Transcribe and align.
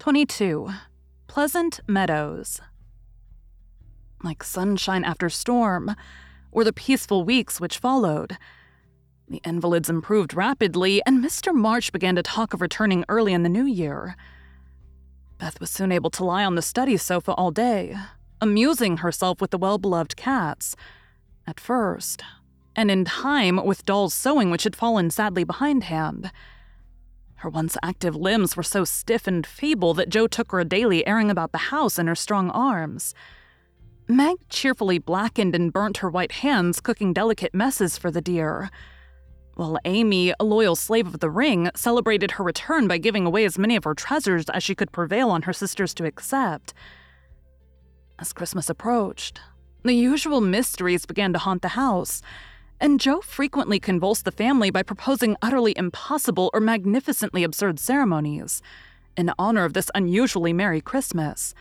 22. 0.00 0.70
Pleasant 1.26 1.80
Meadows. 1.86 2.62
Like 4.24 4.42
sunshine 4.42 5.04
after 5.04 5.28
storm, 5.28 5.94
were 6.50 6.64
the 6.64 6.72
peaceful 6.72 7.22
weeks 7.22 7.60
which 7.60 7.76
followed. 7.76 8.38
The 9.28 9.42
invalids 9.44 9.90
improved 9.90 10.32
rapidly, 10.32 11.02
and 11.04 11.22
Mr. 11.22 11.54
March 11.54 11.92
began 11.92 12.16
to 12.16 12.22
talk 12.22 12.54
of 12.54 12.62
returning 12.62 13.04
early 13.10 13.34
in 13.34 13.42
the 13.42 13.50
new 13.50 13.66
year. 13.66 14.16
Beth 15.36 15.60
was 15.60 15.68
soon 15.68 15.92
able 15.92 16.08
to 16.12 16.24
lie 16.24 16.46
on 16.46 16.54
the 16.54 16.62
study 16.62 16.96
sofa 16.96 17.32
all 17.32 17.50
day, 17.50 17.94
amusing 18.40 18.98
herself 18.98 19.38
with 19.38 19.50
the 19.50 19.58
well 19.58 19.76
beloved 19.76 20.16
cats. 20.16 20.76
At 21.46 21.60
first, 21.60 22.22
and 22.74 22.90
in 22.90 23.04
time 23.04 23.62
with 23.66 23.84
Doll's 23.84 24.14
sewing, 24.14 24.50
which 24.50 24.64
had 24.64 24.76
fallen 24.76 25.10
sadly 25.10 25.44
behindhand. 25.44 26.32
Her 27.40 27.48
once 27.48 27.78
active 27.82 28.14
limbs 28.14 28.54
were 28.54 28.62
so 28.62 28.84
stiff 28.84 29.26
and 29.26 29.46
feeble 29.46 29.94
that 29.94 30.10
Jo 30.10 30.26
took 30.26 30.52
her 30.52 30.62
daily 30.62 31.06
airing 31.06 31.30
about 31.30 31.52
the 31.52 31.70
house 31.72 31.98
in 31.98 32.06
her 32.06 32.14
strong 32.14 32.50
arms. 32.50 33.14
Meg 34.06 34.36
cheerfully 34.50 34.98
blackened 34.98 35.54
and 35.54 35.72
burnt 35.72 35.98
her 35.98 36.10
white 36.10 36.32
hands 36.32 36.80
cooking 36.80 37.14
delicate 37.14 37.54
messes 37.54 37.96
for 37.96 38.10
the 38.10 38.20
dear, 38.20 38.68
while 39.54 39.78
Amy, 39.86 40.34
a 40.38 40.44
loyal 40.44 40.76
slave 40.76 41.06
of 41.06 41.20
the 41.20 41.30
ring, 41.30 41.70
celebrated 41.74 42.32
her 42.32 42.44
return 42.44 42.86
by 42.86 42.98
giving 42.98 43.24
away 43.24 43.46
as 43.46 43.58
many 43.58 43.74
of 43.74 43.84
her 43.84 43.94
treasures 43.94 44.50
as 44.50 44.62
she 44.62 44.74
could 44.74 44.92
prevail 44.92 45.30
on 45.30 45.42
her 45.42 45.52
sisters 45.54 45.94
to 45.94 46.04
accept. 46.04 46.74
As 48.18 48.34
Christmas 48.34 48.68
approached, 48.68 49.40
the 49.82 49.94
usual 49.94 50.42
mysteries 50.42 51.06
began 51.06 51.32
to 51.32 51.38
haunt 51.38 51.62
the 51.62 51.68
house 51.68 52.20
and 52.80 52.98
Jo 52.98 53.20
frequently 53.20 53.78
convulsed 53.78 54.24
the 54.24 54.32
family 54.32 54.70
by 54.70 54.82
proposing 54.82 55.36
utterly 55.42 55.74
impossible 55.76 56.50
or 56.54 56.60
magnificently 56.60 57.44
absurd 57.44 57.78
ceremonies 57.78 58.62
in 59.16 59.32
honor 59.38 59.64
of 59.64 59.74
this 59.74 59.90
unusually 59.94 60.52
merry 60.52 60.80
Christmas. 60.80 61.54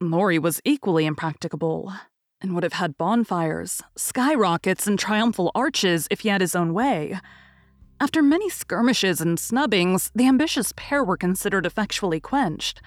Laurie 0.00 0.38
was 0.38 0.60
equally 0.64 1.06
impracticable 1.06 1.92
and 2.40 2.54
would 2.54 2.62
have 2.62 2.74
had 2.74 2.98
bonfires, 2.98 3.82
skyrockets, 3.96 4.86
and 4.86 4.98
triumphal 4.98 5.50
arches 5.54 6.06
if 6.10 6.20
he 6.20 6.28
had 6.28 6.40
his 6.40 6.54
own 6.54 6.72
way. 6.72 7.18
After 8.00 8.22
many 8.22 8.48
skirmishes 8.48 9.20
and 9.20 9.38
snubbings, 9.38 10.12
the 10.14 10.28
ambitious 10.28 10.72
pair 10.76 11.02
were 11.02 11.16
considered 11.16 11.66
effectually 11.66 12.20
quenched 12.20 12.80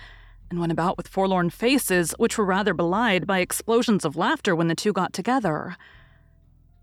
and 0.49 0.59
went 0.59 0.71
about 0.71 0.97
with 0.97 1.07
forlorn 1.07 1.49
faces, 1.49 2.13
which 2.17 2.37
were 2.37 2.45
rather 2.45 2.73
belied 2.73 3.27
by 3.27 3.39
explosions 3.39 4.05
of 4.05 4.15
laughter 4.15 4.55
when 4.55 4.67
the 4.67 4.75
two 4.75 4.93
got 4.93 5.11
together. 5.11 5.75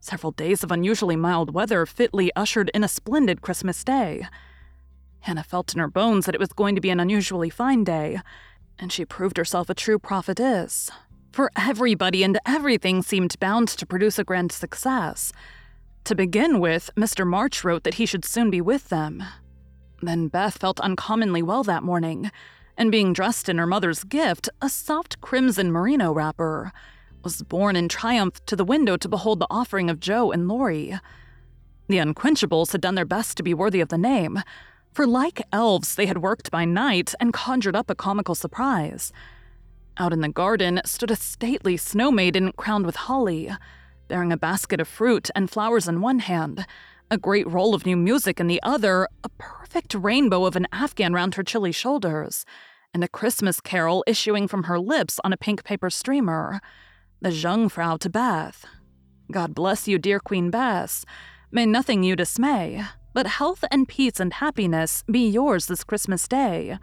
Several 0.00 0.32
days 0.32 0.62
of 0.62 0.70
unusually 0.70 1.16
mild 1.16 1.52
weather 1.52 1.84
fitly 1.84 2.30
ushered 2.36 2.70
in 2.72 2.84
a 2.84 2.88
splendid 2.88 3.42
Christmas 3.42 3.82
day. 3.82 4.26
Hannah 5.20 5.42
felt 5.42 5.74
in 5.74 5.80
her 5.80 5.88
bones 5.88 6.26
that 6.26 6.34
it 6.34 6.40
was 6.40 6.52
going 6.52 6.74
to 6.74 6.80
be 6.80 6.90
an 6.90 7.00
unusually 7.00 7.50
fine 7.50 7.84
day, 7.84 8.20
and 8.78 8.92
she 8.92 9.04
proved 9.04 9.36
herself 9.36 9.68
a 9.68 9.74
true 9.74 9.98
prophetess. 9.98 10.90
For 11.32 11.50
everybody 11.56 12.22
and 12.22 12.38
everything 12.46 13.02
seemed 13.02 13.38
bound 13.40 13.68
to 13.68 13.86
produce 13.86 14.18
a 14.18 14.24
grand 14.24 14.52
success. 14.52 15.32
To 16.04 16.14
begin 16.14 16.60
with, 16.60 16.90
Mr. 16.96 17.26
March 17.26 17.64
wrote 17.64 17.82
that 17.82 17.94
he 17.94 18.06
should 18.06 18.24
soon 18.24 18.50
be 18.50 18.60
with 18.60 18.88
them. 18.88 19.22
Then 20.00 20.28
Beth 20.28 20.58
felt 20.58 20.80
uncommonly 20.80 21.42
well 21.42 21.64
that 21.64 21.82
morning, 21.82 22.30
and 22.76 22.92
being 22.92 23.12
dressed 23.12 23.48
in 23.48 23.58
her 23.58 23.66
mother's 23.66 24.04
gift, 24.04 24.48
a 24.62 24.68
soft 24.68 25.20
crimson 25.20 25.72
merino 25.72 26.12
wrapper, 26.12 26.72
was 27.22 27.42
borne 27.42 27.76
in 27.76 27.88
triumph 27.88 28.44
to 28.46 28.56
the 28.56 28.64
window 28.64 28.96
to 28.96 29.08
behold 29.08 29.40
the 29.40 29.46
offering 29.50 29.90
of 29.90 30.00
Jo 30.00 30.30
and 30.30 30.48
Laurie. 30.48 30.98
The 31.88 31.98
Unquenchables 31.98 32.72
had 32.72 32.80
done 32.80 32.94
their 32.94 33.04
best 33.04 33.36
to 33.36 33.42
be 33.42 33.54
worthy 33.54 33.80
of 33.80 33.88
the 33.88 33.98
name, 33.98 34.42
for 34.92 35.06
like 35.06 35.42
elves, 35.52 35.94
they 35.94 36.06
had 36.06 36.18
worked 36.18 36.50
by 36.50 36.64
night 36.64 37.14
and 37.20 37.32
conjured 37.32 37.76
up 37.76 37.88
a 37.88 37.94
comical 37.94 38.34
surprise. 38.34 39.12
Out 39.96 40.12
in 40.12 40.20
the 40.20 40.28
garden 40.28 40.80
stood 40.84 41.10
a 41.10 41.16
stately 41.16 41.76
snow 41.76 42.10
maiden 42.10 42.52
crowned 42.52 42.86
with 42.86 42.96
holly, 42.96 43.50
bearing 44.08 44.32
a 44.32 44.36
basket 44.36 44.80
of 44.80 44.88
fruit 44.88 45.30
and 45.34 45.50
flowers 45.50 45.88
in 45.88 46.00
one 46.00 46.20
hand, 46.20 46.66
a 47.10 47.18
great 47.18 47.48
roll 47.48 47.74
of 47.74 47.86
new 47.86 47.96
music 47.96 48.38
in 48.38 48.46
the 48.46 48.62
other, 48.62 49.08
a 49.24 49.28
perfect 49.38 49.94
rainbow 49.94 50.44
of 50.44 50.56
an 50.56 50.66
Afghan 50.72 51.12
round 51.12 51.34
her 51.34 51.42
chilly 51.42 51.72
shoulders, 51.72 52.44
and 52.92 53.02
a 53.02 53.08
Christmas 53.08 53.60
carol 53.60 54.04
issuing 54.06 54.48
from 54.48 54.64
her 54.64 54.78
lips 54.78 55.20
on 55.24 55.32
a 55.32 55.36
pink 55.36 55.64
paper 55.64 55.90
streamer 55.90 56.60
the 57.20 57.30
Jungfrau 57.30 57.96
to 57.96 58.08
Beth. 58.08 58.64
God 59.32 59.54
bless 59.54 59.88
you, 59.88 59.98
dear 59.98 60.20
Queen 60.20 60.50
Bess. 60.50 61.04
May 61.50 61.66
nothing 61.66 62.04
you 62.04 62.14
dismay, 62.14 62.84
but 63.12 63.26
health 63.26 63.64
and 63.72 63.88
peace 63.88 64.20
and 64.20 64.32
happiness 64.34 65.02
be 65.10 65.28
yours 65.28 65.66
this 65.66 65.82
Christmas 65.82 66.28
day. 66.28 66.78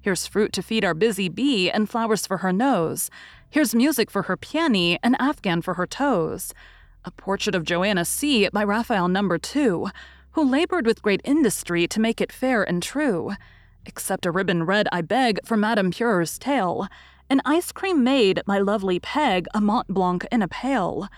Here's 0.00 0.26
fruit 0.26 0.52
to 0.54 0.62
feed 0.62 0.84
our 0.84 0.94
busy 0.94 1.28
bee 1.28 1.70
and 1.70 1.88
flowers 1.88 2.26
for 2.26 2.38
her 2.38 2.52
nose. 2.52 3.08
Here's 3.50 3.74
music 3.74 4.10
for 4.10 4.22
her 4.22 4.36
peony 4.36 4.98
and 5.02 5.14
Afghan 5.20 5.62
for 5.62 5.74
her 5.74 5.86
toes. 5.86 6.52
A 7.04 7.12
portrait 7.12 7.54
of 7.54 7.64
Joanna 7.64 8.04
C. 8.04 8.48
by 8.48 8.64
Raphael 8.64 9.06
Number 9.06 9.38
Two, 9.38 9.88
who 10.32 10.50
labored 10.50 10.86
with 10.86 11.02
great 11.02 11.20
industry 11.24 11.86
to 11.86 12.00
make 12.00 12.20
it 12.20 12.32
fair 12.32 12.64
and 12.64 12.82
true. 12.82 13.32
Except 13.86 14.26
a 14.26 14.32
ribbon 14.32 14.64
red, 14.64 14.88
I 14.90 15.02
beg, 15.02 15.38
for 15.44 15.56
Madame 15.56 15.92
Purrer's 15.92 16.38
tail, 16.38 16.88
an 17.30 17.42
ice 17.44 17.72
cream 17.72 18.02
made 18.02 18.40
my 18.46 18.58
lovely 18.58 18.98
Peg, 18.98 19.46
a 19.52 19.60
Mont 19.60 19.88
Blanc 19.88 20.26
in 20.32 20.42
a 20.42 20.48
pail. 20.48 21.08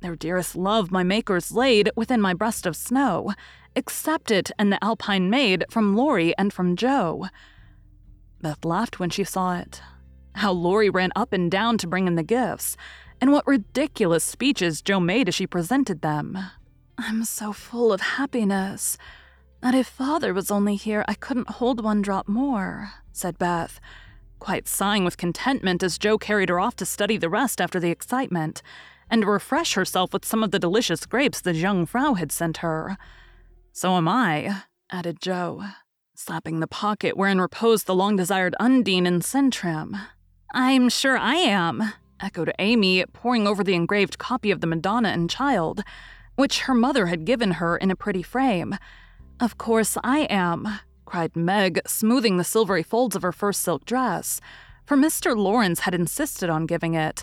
Their 0.00 0.16
dearest 0.16 0.56
love 0.56 0.90
my 0.90 1.02
makers 1.02 1.52
laid 1.52 1.90
within 1.94 2.20
my 2.20 2.34
breast 2.34 2.66
of 2.66 2.74
snow. 2.74 3.32
Accept 3.76 4.30
it 4.30 4.50
and 4.58 4.72
the 4.72 4.82
Alpine 4.82 5.28
maid 5.28 5.64
from 5.70 5.94
Laurie 5.94 6.36
and 6.38 6.52
from 6.52 6.74
Jo. 6.74 7.26
Beth 8.40 8.64
laughed 8.64 8.98
when 8.98 9.10
she 9.10 9.24
saw 9.24 9.56
it. 9.58 9.82
How 10.36 10.52
Laurie 10.52 10.90
ran 10.90 11.12
up 11.14 11.32
and 11.32 11.50
down 11.50 11.78
to 11.78 11.86
bring 11.86 12.06
in 12.06 12.16
the 12.16 12.22
gifts, 12.22 12.76
and 13.20 13.30
what 13.30 13.46
ridiculous 13.46 14.24
speeches 14.24 14.82
Jo 14.82 14.98
made 14.98 15.28
as 15.28 15.34
she 15.34 15.46
presented 15.46 16.00
them. 16.00 16.38
I'm 16.98 17.24
so 17.24 17.52
full 17.52 17.92
of 17.92 18.00
happiness 18.00 18.96
that 19.60 19.74
if 19.74 19.86
father 19.86 20.34
was 20.34 20.50
only 20.50 20.76
here, 20.76 21.04
I 21.06 21.14
couldn't 21.14 21.50
hold 21.50 21.84
one 21.84 22.02
drop 22.02 22.26
more, 22.26 22.90
said 23.12 23.38
Beth 23.38 23.78
quite 24.42 24.66
sighing 24.66 25.04
with 25.04 25.16
contentment 25.16 25.84
as 25.84 25.98
Jo 25.98 26.18
carried 26.18 26.48
her 26.48 26.58
off 26.58 26.74
to 26.74 26.84
study 26.84 27.16
the 27.16 27.28
rest 27.28 27.60
after 27.60 27.78
the 27.78 27.92
excitement, 27.92 28.60
and 29.08 29.24
refresh 29.24 29.74
herself 29.74 30.12
with 30.12 30.24
some 30.24 30.42
of 30.42 30.50
the 30.50 30.58
delicious 30.58 31.06
grapes 31.06 31.40
the 31.40 31.52
Jungfrau 31.52 32.14
had 32.14 32.32
sent 32.32 32.56
her. 32.56 32.98
So 33.72 33.92
am 33.92 34.08
I, 34.08 34.64
added 34.90 35.20
Jo, 35.20 35.62
slapping 36.16 36.58
the 36.58 36.66
pocket 36.66 37.16
wherein 37.16 37.40
reposed 37.40 37.86
the 37.86 37.94
long 37.94 38.16
desired 38.16 38.56
Undine 38.58 39.06
and 39.06 39.22
Sintram. 39.22 39.96
I'm 40.52 40.88
sure 40.88 41.16
I 41.16 41.36
am, 41.36 41.92
echoed 42.18 42.52
Amy, 42.58 43.04
poring 43.12 43.46
over 43.46 43.62
the 43.62 43.74
engraved 43.74 44.18
copy 44.18 44.50
of 44.50 44.60
the 44.60 44.66
Madonna 44.66 45.10
and 45.10 45.30
Child, 45.30 45.84
which 46.34 46.62
her 46.62 46.74
mother 46.74 47.06
had 47.06 47.24
given 47.24 47.52
her 47.52 47.76
in 47.76 47.92
a 47.92 47.96
pretty 47.96 48.24
frame. 48.24 48.74
Of 49.38 49.56
course 49.56 49.96
I 50.02 50.22
am, 50.22 50.80
cried 51.12 51.36
Meg, 51.36 51.78
smoothing 51.86 52.38
the 52.38 52.42
silvery 52.42 52.82
folds 52.82 53.14
of 53.14 53.20
her 53.20 53.32
first 53.32 53.60
silk 53.60 53.84
dress, 53.84 54.40
for 54.86 54.96
Mr. 54.96 55.36
Lawrence 55.36 55.80
had 55.80 55.94
insisted 55.94 56.48
on 56.48 56.64
giving 56.64 56.94
it. 56.94 57.22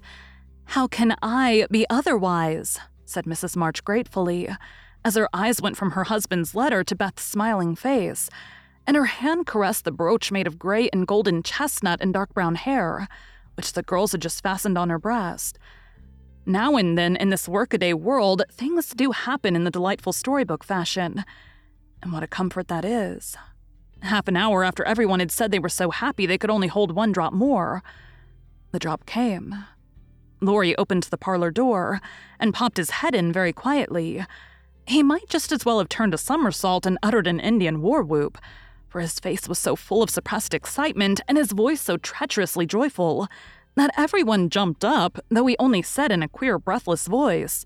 How 0.65 0.85
can 0.85 1.15
I 1.23 1.65
be 1.71 1.87
otherwise? 1.89 2.77
said 3.05 3.25
Mrs. 3.25 3.55
March 3.55 3.83
gratefully, 3.83 4.47
as 5.03 5.15
her 5.15 5.27
eyes 5.33 5.59
went 5.59 5.75
from 5.75 5.91
her 5.91 6.03
husband's 6.03 6.53
letter 6.53 6.83
to 6.83 6.95
Beth's 6.95 7.23
smiling 7.23 7.75
face, 7.75 8.29
and 8.85 8.95
her 8.95 9.05
hand 9.05 9.47
caressed 9.47 9.85
the 9.85 9.91
brooch 9.91 10.31
made 10.31 10.45
of 10.45 10.59
gray 10.59 10.87
and 10.93 11.07
golden 11.07 11.41
chestnut 11.41 11.99
and 11.99 12.13
dark 12.13 12.31
brown 12.35 12.53
hair, 12.53 13.07
which 13.55 13.73
the 13.73 13.81
girls 13.81 14.11
had 14.11 14.21
just 14.21 14.43
fastened 14.43 14.77
on 14.77 14.91
her 14.91 14.99
breast. 14.99 15.57
Now 16.45 16.75
and 16.75 16.95
then 16.95 17.15
in 17.15 17.31
this 17.31 17.49
workaday 17.49 17.93
world, 17.93 18.43
things 18.51 18.93
do 18.93 19.09
happen 19.09 19.55
in 19.55 19.63
the 19.63 19.71
delightful 19.71 20.13
storybook 20.13 20.63
fashion. 20.63 21.25
And 22.03 22.13
what 22.13 22.21
a 22.21 22.27
comfort 22.27 22.67
that 22.67 22.85
is. 22.85 23.35
Half 24.01 24.27
an 24.27 24.37
hour 24.37 24.63
after 24.63 24.83
everyone 24.85 25.19
had 25.19 25.31
said 25.31 25.51
they 25.51 25.59
were 25.59 25.69
so 25.69 25.91
happy 25.91 26.25
they 26.25 26.37
could 26.37 26.49
only 26.49 26.67
hold 26.67 26.91
one 26.91 27.11
drop 27.11 27.33
more, 27.33 27.83
the 28.71 28.79
drop 28.79 29.05
came. 29.05 29.65
Laurie 30.41 30.75
opened 30.77 31.03
the 31.03 31.17
parlor 31.17 31.51
door 31.51 31.99
and 32.39 32.53
popped 32.53 32.77
his 32.77 32.91
head 32.91 33.13
in 33.13 33.33
very 33.33 33.51
quietly. 33.51 34.25
He 34.87 35.03
might 35.03 35.27
just 35.27 35.51
as 35.51 35.65
well 35.65 35.79
have 35.79 35.89
turned 35.89 36.13
a 36.13 36.17
somersault 36.17 36.85
and 36.85 36.97
uttered 37.03 37.27
an 37.27 37.39
Indian 37.39 37.81
war 37.81 38.03
whoop, 38.03 38.37
for 38.87 39.01
his 39.01 39.19
face 39.19 39.47
was 39.47 39.59
so 39.59 39.75
full 39.75 40.01
of 40.01 40.09
suppressed 40.09 40.53
excitement 40.53 41.19
and 41.27 41.37
his 41.37 41.51
voice 41.51 41.81
so 41.81 41.97
treacherously 41.97 42.65
joyful 42.65 43.27
that 43.75 43.91
everyone 43.97 44.49
jumped 44.49 44.83
up, 44.83 45.19
though 45.29 45.45
he 45.45 45.55
only 45.59 45.81
said 45.81 46.11
in 46.11 46.23
a 46.23 46.27
queer, 46.27 46.57
breathless 46.57 47.07
voice, 47.07 47.65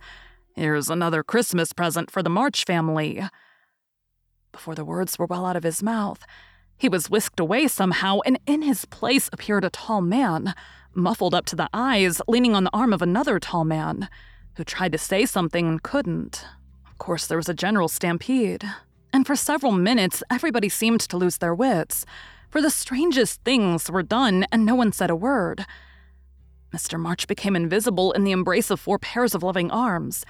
Here's 0.55 0.91
another 0.91 1.23
Christmas 1.23 1.73
present 1.73 2.11
for 2.11 2.21
the 2.21 2.29
March 2.29 2.63
family. 2.63 3.23
Before 4.53 4.75
the 4.75 4.85
words 4.85 5.19
were 5.19 5.25
well 5.25 5.45
out 5.45 5.57
of 5.57 5.63
his 5.63 5.83
mouth, 5.83 6.25
he 6.77 6.87
was 6.87 7.09
whisked 7.09 7.39
away 7.39 7.67
somehow, 7.67 8.19
and 8.25 8.39
in 8.45 8.61
his 8.61 8.85
place 8.85 9.29
appeared 9.33 9.65
a 9.65 9.69
tall 9.69 9.99
man, 9.99 10.53
muffled 10.93 11.33
up 11.33 11.45
to 11.47 11.55
the 11.55 11.69
eyes, 11.73 12.21
leaning 12.27 12.55
on 12.55 12.63
the 12.63 12.73
arm 12.73 12.93
of 12.93 13.01
another 13.01 13.39
tall 13.39 13.65
man, 13.65 14.07
who 14.55 14.63
tried 14.63 14.91
to 14.91 14.97
say 14.97 15.25
something 15.25 15.67
and 15.67 15.83
couldn't. 15.83 16.45
Of 16.87 16.99
course, 16.99 17.25
there 17.25 17.37
was 17.37 17.49
a 17.49 17.53
general 17.53 17.87
stampede, 17.87 18.63
and 19.11 19.25
for 19.25 19.35
several 19.35 19.71
minutes, 19.71 20.21
everybody 20.29 20.69
seemed 20.69 21.01
to 21.01 21.17
lose 21.17 21.39
their 21.39 21.55
wits, 21.55 22.05
for 22.49 22.61
the 22.61 22.69
strangest 22.69 23.43
things 23.43 23.89
were 23.89 24.03
done 24.03 24.45
and 24.51 24.63
no 24.63 24.75
one 24.75 24.91
said 24.91 25.09
a 25.09 25.15
word. 25.15 25.65
Mr. 26.71 26.99
March 26.99 27.27
became 27.27 27.55
invisible 27.55 28.11
in 28.11 28.23
the 28.23 28.31
embrace 28.31 28.69
of 28.69 28.79
four 28.79 28.99
pairs 28.99 29.33
of 29.33 29.41
loving 29.41 29.71
arms. 29.71 30.25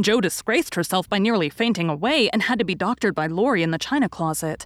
Jo 0.00 0.20
disgraced 0.20 0.76
herself 0.76 1.08
by 1.08 1.18
nearly 1.18 1.48
fainting 1.48 1.88
away 1.88 2.30
and 2.30 2.42
had 2.42 2.58
to 2.60 2.64
be 2.64 2.74
doctored 2.74 3.14
by 3.14 3.26
Laurie 3.26 3.62
in 3.62 3.72
the 3.72 3.78
china 3.78 4.08
closet. 4.08 4.64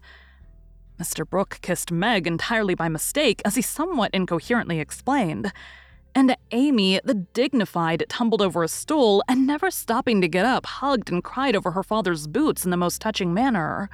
Mr. 1.00 1.28
Brooke 1.28 1.58
kissed 1.62 1.90
Meg 1.90 2.26
entirely 2.26 2.74
by 2.74 2.88
mistake, 2.88 3.40
as 3.44 3.54
he 3.54 3.62
somewhat 3.62 4.12
incoherently 4.12 4.78
explained. 4.78 5.52
And 6.14 6.36
Amy, 6.50 7.00
the 7.02 7.14
dignified, 7.14 8.04
tumbled 8.08 8.42
over 8.42 8.62
a 8.62 8.68
stool 8.68 9.24
and, 9.26 9.46
never 9.46 9.70
stopping 9.70 10.20
to 10.20 10.28
get 10.28 10.44
up, 10.44 10.66
hugged 10.66 11.10
and 11.10 11.24
cried 11.24 11.56
over 11.56 11.70
her 11.70 11.82
father's 11.82 12.26
boots 12.26 12.64
in 12.64 12.70
the 12.70 12.76
most 12.76 13.00
touching 13.00 13.32
manner. 13.32 13.88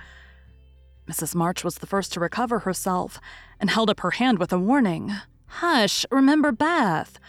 Mrs. 1.09 1.35
March 1.35 1.63
was 1.63 1.77
the 1.77 1.87
first 1.87 2.13
to 2.13 2.21
recover 2.21 2.61
herself 2.61 3.21
and 3.61 3.71
held 3.71 3.89
up 3.89 4.01
her 4.01 4.11
hand 4.11 4.39
with 4.39 4.53
a 4.53 4.59
warning. 4.59 5.13
Hush, 5.47 6.05
remember 6.11 6.51
Beth. 6.51 7.21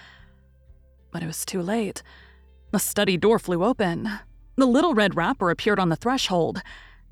But 1.11 1.23
it 1.23 1.27
was 1.27 1.45
too 1.45 1.61
late. 1.61 2.01
The 2.71 2.79
study 2.79 3.17
door 3.17 3.39
flew 3.39 3.63
open. 3.63 4.09
The 4.55 4.67
little 4.67 4.93
red 4.93 5.15
wrapper 5.15 5.49
appeared 5.49 5.79
on 5.79 5.89
the 5.89 5.95
threshold. 5.95 6.61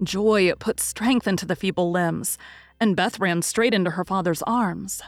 Joy 0.03 0.53
put 0.59 0.79
strength 0.79 1.27
into 1.27 1.45
the 1.45 1.55
feeble 1.55 1.91
limbs, 1.91 2.37
and 2.79 2.95
Beth 2.95 3.19
ran 3.19 3.41
straight 3.41 3.73
into 3.73 3.91
her 3.91 4.05
father's 4.05 4.43
arms. 4.43 5.01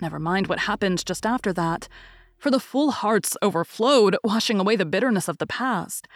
Never 0.00 0.18
mind 0.18 0.48
what 0.48 0.60
happened 0.60 1.04
just 1.06 1.24
after 1.24 1.52
that, 1.52 1.88
for 2.36 2.50
the 2.50 2.58
full 2.58 2.90
hearts 2.90 3.36
overflowed, 3.42 4.16
washing 4.24 4.58
away 4.58 4.74
the 4.74 4.84
bitterness 4.84 5.28
of 5.28 5.38
the 5.38 5.46
past 5.46 6.08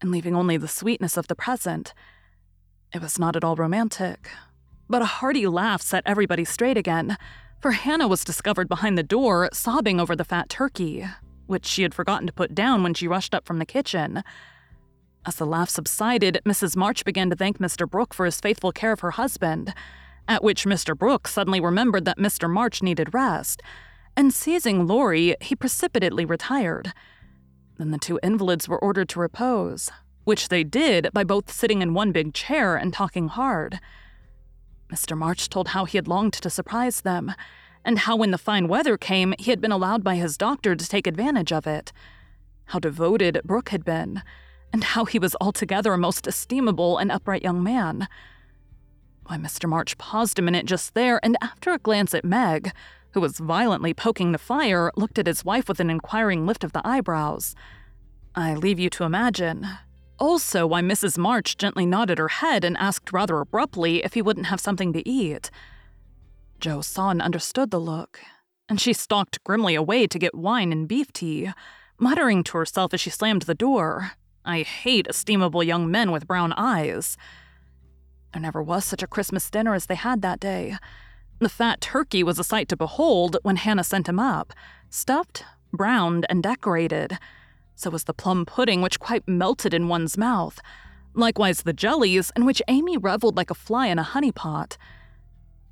and 0.00 0.10
leaving 0.10 0.36
only 0.36 0.56
the 0.56 0.68
sweetness 0.68 1.16
of 1.16 1.26
the 1.26 1.34
present. 1.34 1.92
It 2.94 3.02
was 3.02 3.18
not 3.18 3.36
at 3.36 3.44
all 3.44 3.56
romantic, 3.56 4.30
but 4.88 5.02
a 5.02 5.06
hearty 5.06 5.46
laugh 5.46 5.82
set 5.82 6.02
everybody 6.06 6.44
straight 6.44 6.76
again 6.76 7.16
for 7.60 7.72
Hannah 7.72 8.08
was 8.08 8.24
discovered 8.24 8.68
behind 8.68 8.96
the 8.96 9.02
door, 9.02 9.50
sobbing 9.52 10.00
over 10.00 10.16
the 10.16 10.24
fat 10.24 10.48
turkey, 10.48 11.06
which 11.50 11.66
she 11.66 11.82
had 11.82 11.94
forgotten 11.94 12.26
to 12.26 12.32
put 12.32 12.54
down 12.54 12.82
when 12.82 12.94
she 12.94 13.08
rushed 13.08 13.34
up 13.34 13.44
from 13.44 13.58
the 13.58 13.66
kitchen. 13.66 14.22
As 15.26 15.36
the 15.36 15.44
laugh 15.44 15.68
subsided, 15.68 16.40
Mrs. 16.46 16.76
March 16.76 17.04
began 17.04 17.28
to 17.28 17.36
thank 17.36 17.58
Mr. 17.58 17.88
Brooke 17.88 18.14
for 18.14 18.24
his 18.24 18.40
faithful 18.40 18.72
care 18.72 18.92
of 18.92 19.00
her 19.00 19.10
husband, 19.12 19.74
at 20.26 20.42
which 20.42 20.64
Mr. 20.64 20.96
Brooke 20.96 21.28
suddenly 21.28 21.60
remembered 21.60 22.04
that 22.06 22.18
Mr. 22.18 22.48
March 22.48 22.82
needed 22.82 23.12
rest, 23.12 23.60
and 24.16 24.32
seizing 24.32 24.86
Laurie, 24.86 25.36
he 25.40 25.54
precipitately 25.54 26.24
retired. 26.24 26.92
Then 27.78 27.90
the 27.90 27.98
two 27.98 28.20
invalids 28.22 28.68
were 28.68 28.82
ordered 28.82 29.08
to 29.10 29.20
repose, 29.20 29.90
which 30.24 30.48
they 30.48 30.64
did 30.64 31.10
by 31.12 31.24
both 31.24 31.50
sitting 31.50 31.82
in 31.82 31.94
one 31.94 32.12
big 32.12 32.32
chair 32.32 32.76
and 32.76 32.92
talking 32.92 33.28
hard. 33.28 33.80
Mr. 34.90 35.16
March 35.16 35.48
told 35.48 35.68
how 35.68 35.84
he 35.84 35.98
had 35.98 36.08
longed 36.08 36.32
to 36.34 36.50
surprise 36.50 37.02
them, 37.02 37.32
and 37.84 38.00
how 38.00 38.16
when 38.16 38.30
the 38.30 38.38
fine 38.38 38.68
weather 38.68 38.96
came, 38.96 39.34
he 39.38 39.50
had 39.50 39.60
been 39.60 39.72
allowed 39.72 40.04
by 40.04 40.16
his 40.16 40.36
doctor 40.36 40.76
to 40.76 40.88
take 40.88 41.06
advantage 41.06 41.52
of 41.52 41.66
it. 41.66 41.92
How 42.66 42.78
devoted 42.78 43.40
Brooke 43.44 43.70
had 43.70 43.84
been, 43.84 44.22
and 44.72 44.84
how 44.84 45.04
he 45.04 45.18
was 45.18 45.36
altogether 45.40 45.92
a 45.92 45.98
most 45.98 46.26
estimable 46.26 46.98
and 46.98 47.10
upright 47.10 47.42
young 47.42 47.62
man. 47.62 48.08
Why, 49.26 49.36
Mr. 49.36 49.68
March 49.68 49.96
paused 49.98 50.38
a 50.38 50.42
minute 50.42 50.66
just 50.66 50.94
there, 50.94 51.20
and 51.22 51.36
after 51.40 51.72
a 51.72 51.78
glance 51.78 52.14
at 52.14 52.24
Meg, 52.24 52.72
who 53.12 53.20
was 53.20 53.38
violently 53.38 53.94
poking 53.94 54.32
the 54.32 54.38
fire, 54.38 54.92
looked 54.96 55.18
at 55.18 55.26
his 55.26 55.44
wife 55.44 55.68
with 55.68 55.80
an 55.80 55.90
inquiring 55.90 56.46
lift 56.46 56.64
of 56.64 56.72
the 56.72 56.86
eyebrows. 56.86 57.54
I 58.34 58.54
leave 58.54 58.78
you 58.78 58.90
to 58.90 59.04
imagine. 59.04 59.66
Also, 60.18 60.66
why 60.66 60.82
Mrs. 60.82 61.16
March 61.16 61.56
gently 61.56 61.86
nodded 61.86 62.18
her 62.18 62.28
head 62.28 62.62
and 62.62 62.76
asked 62.76 63.12
rather 63.12 63.40
abruptly 63.40 64.04
if 64.04 64.14
he 64.14 64.22
wouldn't 64.22 64.46
have 64.46 64.60
something 64.60 64.92
to 64.92 65.08
eat. 65.08 65.50
Jo 66.60 66.80
saw 66.80 67.10
and 67.10 67.22
understood 67.22 67.70
the 67.70 67.80
look, 67.80 68.20
and 68.68 68.80
she 68.80 68.92
stalked 68.92 69.42
grimly 69.44 69.74
away 69.74 70.06
to 70.06 70.18
get 70.18 70.34
wine 70.34 70.72
and 70.72 70.86
beef 70.86 71.12
tea, 71.12 71.50
muttering 71.98 72.44
to 72.44 72.58
herself 72.58 72.94
as 72.94 73.00
she 73.00 73.10
slammed 73.10 73.42
the 73.42 73.54
door, 73.54 74.12
I 74.44 74.62
hate 74.62 75.08
estimable 75.08 75.62
young 75.62 75.90
men 75.90 76.12
with 76.12 76.26
brown 76.26 76.52
eyes. 76.56 77.16
There 78.32 78.42
never 78.42 78.62
was 78.62 78.84
such 78.84 79.02
a 79.02 79.08
Christmas 79.08 79.50
dinner 79.50 79.74
as 79.74 79.86
they 79.86 79.96
had 79.96 80.22
that 80.22 80.40
day. 80.40 80.76
The 81.40 81.48
fat 81.48 81.80
turkey 81.80 82.22
was 82.22 82.38
a 82.38 82.44
sight 82.44 82.68
to 82.68 82.76
behold 82.76 83.36
when 83.42 83.56
Hannah 83.56 83.84
sent 83.84 84.08
him 84.08 84.20
up, 84.20 84.52
stuffed, 84.88 85.44
browned, 85.72 86.26
and 86.28 86.42
decorated 86.42 87.18
so 87.80 87.88
was 87.88 88.04
the 88.04 88.12
plum 88.12 88.44
pudding, 88.44 88.82
which 88.82 89.00
quite 89.00 89.26
melted 89.26 89.72
in 89.72 89.88
one's 89.88 90.18
mouth. 90.18 90.60
Likewise, 91.14 91.62
the 91.62 91.72
jellies, 91.72 92.30
in 92.36 92.44
which 92.44 92.60
Amy 92.68 92.98
reveled 92.98 93.38
like 93.38 93.50
a 93.50 93.54
fly 93.54 93.86
in 93.86 93.98
a 93.98 94.02
honey 94.02 94.30
pot. 94.30 94.76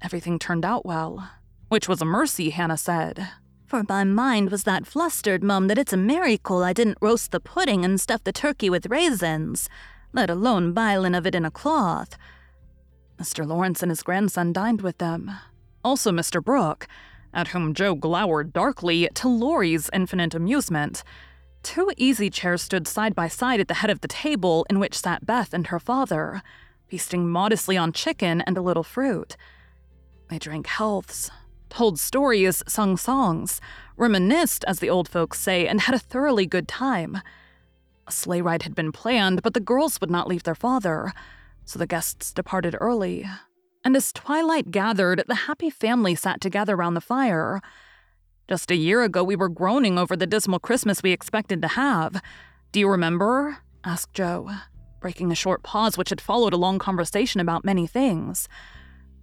Everything 0.01 0.39
turned 0.39 0.65
out 0.65 0.87
well, 0.87 1.31
which 1.69 1.89
was 1.89 2.01
a 2.01 2.07
mercy, 2.07 2.51
Hannah 2.51 2.77
said. 2.77 3.29
For 3.67 3.85
my 3.89 4.05
mind 4.05 4.51
was 4.51 4.65
that 4.65 4.87
flustered, 4.87 5.45
Mum, 5.45 5.69
that 5.69 5.79
it's 5.79 5.93
a 5.93 5.99
miracle 5.99 6.63
I 6.63 6.73
didn't 6.73 6.99
roast 7.03 7.33
the 7.33 7.41
pudding 7.41 7.85
and 7.85 8.01
stuff 8.01 8.25
the 8.25 8.33
turkey 8.33 8.71
with 8.71 8.87
raisins, 8.87 9.69
let 10.13 10.31
alone 10.31 10.73
bilin' 10.73 11.15
of 11.15 11.27
it 11.27 11.35
in 11.35 11.45
a 11.45 11.51
cloth. 11.51 12.17
Mr. 13.21 13.47
Lawrence 13.47 13.83
and 13.83 13.91
his 13.91 14.03
grandson 14.03 14.53
dined 14.53 14.81
with 14.81 14.99
them. 14.99 15.31
Also 15.85 16.11
Mr. 16.13 16.43
Brooke, 16.43 16.87
at 17.35 17.49
whom 17.49 17.75
Jo 17.75 17.95
glowered 17.95 18.53
darkly 18.53 19.09
to 19.15 19.29
Laurie's 19.29 19.91
infinite 19.93 20.35
amusement. 20.35 21.03
Two 21.63 21.93
easy 21.97 22.31
chairs 22.31 22.63
stood 22.63 22.87
side 22.87 23.15
by 23.15 23.29
side 23.29 23.61
at 23.61 23.69
the 23.69 23.75
head 23.75 23.91
of 23.91 24.01
the 24.01 24.09
table 24.09 24.65
in 24.71 24.79
which 24.79 24.99
sat 24.99 25.27
Beth 25.27 25.53
and 25.53 25.67
her 25.67 25.79
father, 25.79 26.43
feasting 26.87 27.29
modestly 27.29 27.77
on 27.77 27.93
chicken 27.93 28.41
and 28.43 28.57
a 28.57 28.63
little 28.63 28.83
fruit. 28.85 29.37
They 30.29 30.39
drank 30.39 30.67
healths, 30.67 31.31
told 31.71 31.99
stories, 31.99 32.63
sung 32.67 32.97
songs, 32.97 33.61
reminisced, 33.97 34.65
as 34.67 34.79
the 34.79 34.91
old 34.91 35.09
folks 35.09 35.41
say, 35.41 35.67
and 35.67 35.81
had 35.81 35.95
a 35.95 35.99
thoroughly 35.99 36.47
good 36.47 36.69
time. 36.69 37.21
A 38.07 38.13
sleigh 38.13 38.41
ride 38.41 38.63
had 38.63 38.75
been 38.75 38.93
planned, 38.93 39.43
but 39.43 39.55
the 39.55 39.61
girls 39.61 40.01
would 40.01 40.11
not 40.11 40.29
leave 40.29 40.45
their 40.45 40.55
father, 40.55 41.13
so 41.65 41.79
the 41.79 41.87
guests 41.87 42.33
departed 42.33 42.77
early. 42.81 43.27
And 43.85 43.97
as 43.97 44.13
twilight 44.13 44.71
gathered, 44.71 45.25
the 45.29 45.35
happy 45.35 45.71
family 45.71 46.15
sat 46.15 46.41
together 46.41 46.77
round 46.77 46.97
the 46.97 47.01
fire 47.01 47.61
just 48.49 48.71
a 48.71 48.77
year 48.77 49.03
ago, 49.03 49.23
we 49.23 49.37
were 49.37 49.51
groaning 49.51 49.99
over 49.99 50.17
the 50.17 50.27
dismal 50.27 50.59
Christmas 50.59 51.03
we 51.03 51.13
expected 51.13 51.61
to 51.61 51.69
have. 51.69 52.23
Do 52.73 52.81
you 52.81 52.89
remember? 52.89 53.59
asked 53.85 54.15
Jo, 54.15 54.51
breaking 55.01 55.31
a 55.31 55.35
short 55.35 55.63
pause 55.63 55.99
which 55.99 56.09
had 56.09 56.21
followed 56.21 56.55
a 56.55 56.59
long 56.59 56.79
conversation 56.79 57.43
about 57.43 57.65
many 57.65 57.87
things. 57.87 58.49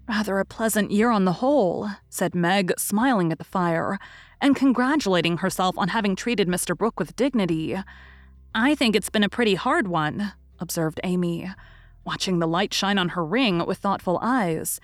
Rather 0.08 0.40
a 0.40 0.46
pleasant 0.46 0.92
year 0.92 1.10
on 1.10 1.26
the 1.26 1.34
whole, 1.34 1.90
said 2.10 2.36
Meg, 2.36 2.74
smiling 2.78 3.32
at 3.32 3.40
the 3.40 3.44
fire 3.44 3.98
and 4.40 4.56
congratulating 4.56 5.38
herself 5.38 5.78
on 5.78 5.88
having 5.90 6.16
treated 6.16 6.48
Mr. 6.48 6.78
Brooke 6.78 7.00
with 7.00 7.16
dignity. 7.16 7.76
I 8.54 8.76
think 8.76 8.96
it's 8.96 9.10
been 9.10 9.24
a 9.24 9.30
pretty 9.30 9.56
hard 9.56 9.88
one, 9.88 10.34
observed 10.60 11.00
Amy, 11.04 11.50
watching 12.06 12.40
the 12.40 12.48
light 12.48 12.74
shine 12.74 13.00
on 13.00 13.10
her 13.10 13.26
ring 13.26 13.66
with 13.66 13.80
thoughtful 13.80 14.20
eyes. 14.22 14.80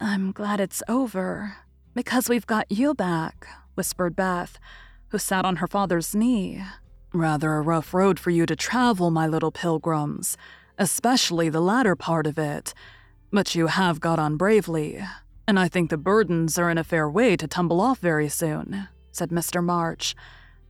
I'm 0.00 0.30
glad 0.30 0.60
it's 0.60 0.82
over, 0.88 1.56
because 1.92 2.28
we've 2.28 2.46
got 2.46 2.70
you 2.70 2.94
back, 2.94 3.48
whispered 3.74 4.14
Beth, 4.14 4.58
who 5.08 5.18
sat 5.18 5.44
on 5.44 5.56
her 5.56 5.66
father's 5.66 6.14
knee. 6.14 6.62
Rather 7.12 7.54
a 7.54 7.62
rough 7.62 7.92
road 7.92 8.20
for 8.20 8.30
you 8.30 8.46
to 8.46 8.54
travel, 8.54 9.10
my 9.10 9.26
little 9.26 9.50
pilgrims, 9.50 10.36
especially 10.78 11.48
the 11.48 11.60
latter 11.60 11.96
part 11.96 12.26
of 12.26 12.38
it. 12.38 12.72
But 13.30 13.54
you 13.54 13.66
have 13.66 14.00
got 14.00 14.18
on 14.18 14.36
bravely, 14.36 15.04
and 15.46 15.58
I 15.58 15.68
think 15.68 15.90
the 15.90 15.98
burdens 15.98 16.58
are 16.58 16.70
in 16.70 16.78
a 16.78 16.84
fair 16.84 17.08
way 17.08 17.36
to 17.36 17.46
tumble 17.46 17.80
off 17.80 17.98
very 17.98 18.28
soon, 18.28 18.88
said 19.12 19.28
Mr. 19.30 19.62
March, 19.62 20.14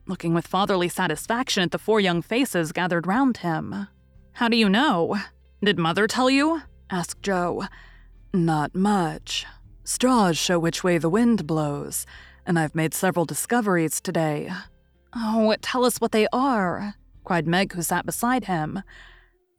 looking 0.07 0.35
with 0.35 0.47
fatherly 0.47 0.89
satisfaction 0.89 1.63
at 1.63 1.71
the 1.71 1.79
four 1.79 2.01
young 2.01 2.21
faces 2.23 2.73
gathered 2.73 3.07
round 3.07 3.39
him. 3.39 3.87
How 4.33 4.49
do 4.49 4.57
you 4.57 4.69
know? 4.69 5.17
Did 5.63 5.79
Mother 5.79 6.07
tell 6.07 6.31
you? 6.31 6.63
asked 6.91 7.23
Jo. 7.23 7.65
Not 8.33 8.75
much. 8.75 9.47
Straws 9.85 10.37
show 10.37 10.59
which 10.59 10.85
way 10.85 10.99
the 10.99 11.09
wind 11.09 11.47
blows, 11.47 12.07
and 12.45 12.59
I've 12.59 12.75
made 12.75 12.93
several 12.93 13.25
discoveries 13.25 14.01
today. 14.01 14.51
Oh, 15.15 15.55
tell 15.63 15.85
us 15.85 16.01
what 16.01 16.13
they 16.13 16.27
are, 16.33 16.95
cried 17.25 17.47
Meg, 17.47 17.73
who 17.73 17.83
sat 17.83 18.05
beside 18.05 18.45
him. 18.45 18.83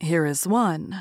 Here 0.00 0.24
is 0.24 0.46
one. 0.46 0.98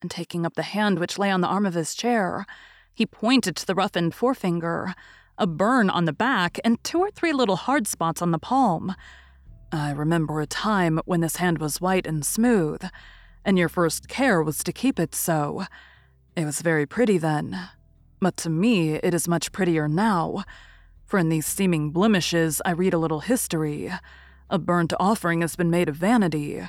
And 0.00 0.10
taking 0.10 0.46
up 0.46 0.54
the 0.54 0.62
hand 0.62 0.98
which 0.98 1.18
lay 1.18 1.30
on 1.30 1.40
the 1.40 1.48
arm 1.48 1.66
of 1.66 1.74
his 1.74 1.94
chair, 1.94 2.46
he 2.94 3.04
pointed 3.04 3.56
to 3.56 3.66
the 3.66 3.74
roughened 3.74 4.14
forefinger, 4.14 4.94
a 5.36 5.46
burn 5.46 5.90
on 5.90 6.04
the 6.04 6.12
back, 6.12 6.60
and 6.64 6.82
two 6.84 6.98
or 6.98 7.10
three 7.10 7.32
little 7.32 7.56
hard 7.56 7.86
spots 7.86 8.22
on 8.22 8.30
the 8.30 8.38
palm. 8.38 8.94
I 9.72 9.90
remember 9.90 10.40
a 10.40 10.46
time 10.46 11.00
when 11.04 11.20
this 11.20 11.36
hand 11.36 11.58
was 11.58 11.80
white 11.80 12.06
and 12.06 12.24
smooth, 12.24 12.82
and 13.44 13.58
your 13.58 13.68
first 13.68 14.08
care 14.08 14.42
was 14.42 14.62
to 14.64 14.72
keep 14.72 14.98
it 14.98 15.14
so. 15.14 15.64
It 16.36 16.44
was 16.44 16.62
very 16.62 16.86
pretty 16.86 17.18
then, 17.18 17.68
but 18.20 18.36
to 18.38 18.50
me 18.50 18.94
it 18.94 19.14
is 19.14 19.28
much 19.28 19.52
prettier 19.52 19.88
now, 19.88 20.44
for 21.04 21.18
in 21.18 21.28
these 21.28 21.46
seeming 21.46 21.90
blemishes 21.90 22.62
I 22.64 22.70
read 22.70 22.94
a 22.94 22.98
little 22.98 23.20
history. 23.20 23.92
A 24.48 24.58
burnt 24.58 24.92
offering 25.00 25.40
has 25.40 25.56
been 25.56 25.70
made 25.70 25.88
of 25.88 25.96
vanity. 25.96 26.62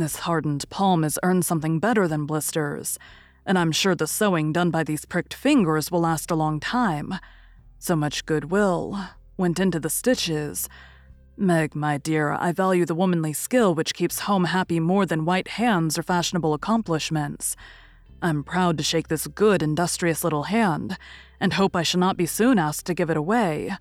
This 0.00 0.20
hardened 0.20 0.64
palm 0.70 1.02
has 1.02 1.18
earned 1.22 1.44
something 1.44 1.78
better 1.78 2.08
than 2.08 2.24
blisters, 2.24 2.98
and 3.44 3.58
I'm 3.58 3.70
sure 3.70 3.94
the 3.94 4.06
sewing 4.06 4.50
done 4.50 4.70
by 4.70 4.82
these 4.82 5.04
pricked 5.04 5.34
fingers 5.34 5.90
will 5.90 6.00
last 6.00 6.30
a 6.30 6.34
long 6.34 6.58
time. 6.58 7.16
So 7.78 7.94
much 7.94 8.24
goodwill 8.24 8.98
went 9.36 9.60
into 9.60 9.78
the 9.78 9.90
stitches. 9.90 10.70
Meg, 11.36 11.74
my 11.74 11.98
dear, 11.98 12.32
I 12.32 12.50
value 12.50 12.86
the 12.86 12.94
womanly 12.94 13.34
skill 13.34 13.74
which 13.74 13.92
keeps 13.92 14.20
home 14.20 14.44
happy 14.44 14.80
more 14.80 15.04
than 15.04 15.26
white 15.26 15.48
hands 15.48 15.98
or 15.98 16.02
fashionable 16.02 16.54
accomplishments. 16.54 17.54
I'm 18.22 18.42
proud 18.42 18.78
to 18.78 18.82
shake 18.82 19.08
this 19.08 19.26
good, 19.26 19.62
industrious 19.62 20.24
little 20.24 20.44
hand, 20.44 20.96
and 21.38 21.52
hope 21.52 21.76
I 21.76 21.82
shall 21.82 22.00
not 22.00 22.16
be 22.16 22.24
soon 22.24 22.58
asked 22.58 22.86
to 22.86 22.94
give 22.94 23.10
it 23.10 23.18
away. 23.18 23.76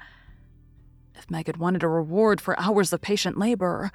If 1.16 1.32
Meg 1.32 1.48
had 1.48 1.58
wanted 1.58 1.82
a 1.82 1.88
reward 1.88 2.42
for 2.42 2.60
hours 2.60 2.92
of 2.92 3.00
patient 3.00 3.38
labor, 3.38 3.90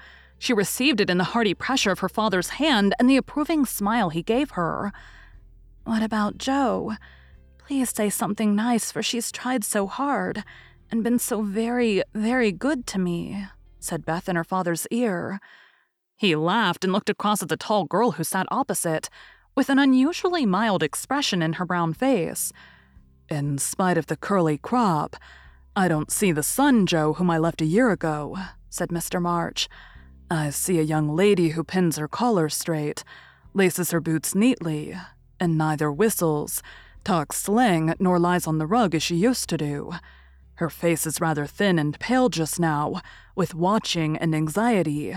she 0.44 0.52
received 0.52 1.00
it 1.00 1.08
in 1.08 1.16
the 1.16 1.24
hearty 1.24 1.54
pressure 1.54 1.90
of 1.90 2.00
her 2.00 2.08
father's 2.08 2.50
hand 2.60 2.94
and 2.98 3.08
the 3.08 3.16
approving 3.16 3.64
smile 3.64 4.10
he 4.10 4.22
gave 4.22 4.50
her. 4.50 4.92
What 5.84 6.02
about 6.02 6.36
Jo? 6.36 6.96
Please 7.56 7.88
say 7.88 8.10
something 8.10 8.54
nice, 8.54 8.92
for 8.92 9.02
she's 9.02 9.32
tried 9.32 9.64
so 9.64 9.86
hard 9.86 10.44
and 10.90 11.02
been 11.02 11.18
so 11.18 11.40
very, 11.40 12.02
very 12.14 12.52
good 12.52 12.86
to 12.88 12.98
me, 12.98 13.46
said 13.80 14.04
Beth 14.04 14.28
in 14.28 14.36
her 14.36 14.44
father's 14.44 14.86
ear. 14.90 15.40
He 16.14 16.36
laughed 16.36 16.84
and 16.84 16.92
looked 16.92 17.08
across 17.08 17.42
at 17.42 17.48
the 17.48 17.56
tall 17.56 17.86
girl 17.86 18.12
who 18.12 18.24
sat 18.24 18.46
opposite, 18.50 19.08
with 19.54 19.70
an 19.70 19.78
unusually 19.78 20.44
mild 20.44 20.82
expression 20.82 21.40
in 21.40 21.54
her 21.54 21.64
brown 21.64 21.94
face. 21.94 22.52
In 23.30 23.56
spite 23.56 23.96
of 23.96 24.08
the 24.08 24.16
curly 24.16 24.58
crop, 24.58 25.16
I 25.74 25.88
don't 25.88 26.12
see 26.12 26.32
the 26.32 26.42
son 26.42 26.84
Jo, 26.84 27.14
whom 27.14 27.30
I 27.30 27.38
left 27.38 27.62
a 27.62 27.66
year 27.66 27.90
ago, 27.90 28.36
said 28.68 28.90
Mr. 28.90 29.22
March. 29.22 29.70
I 30.30 30.50
see 30.50 30.78
a 30.78 30.82
young 30.82 31.14
lady 31.14 31.50
who 31.50 31.64
pins 31.64 31.96
her 31.96 32.08
collar 32.08 32.48
straight, 32.48 33.04
laces 33.52 33.90
her 33.90 34.00
boots 34.00 34.34
neatly, 34.34 34.96
and 35.38 35.58
neither 35.58 35.92
whistles, 35.92 36.62
talks 37.04 37.36
slang, 37.36 37.94
nor 37.98 38.18
lies 38.18 38.46
on 38.46 38.58
the 38.58 38.66
rug 38.66 38.94
as 38.94 39.02
she 39.02 39.16
used 39.16 39.48
to 39.50 39.56
do. 39.56 39.92
Her 40.54 40.70
face 40.70 41.06
is 41.06 41.20
rather 41.20 41.46
thin 41.46 41.78
and 41.78 41.98
pale 41.98 42.28
just 42.28 42.58
now, 42.58 43.00
with 43.34 43.54
watching 43.54 44.16
and 44.16 44.34
anxiety, 44.34 45.16